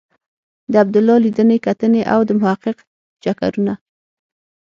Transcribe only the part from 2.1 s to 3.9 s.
او د محقق چکرونه.